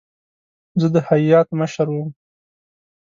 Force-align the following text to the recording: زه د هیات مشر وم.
زه 0.79 0.87
د 0.93 0.95
هیات 1.09 1.47
مشر 1.59 1.87
وم. 1.91 2.09